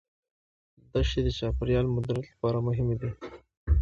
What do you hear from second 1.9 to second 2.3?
مدیریت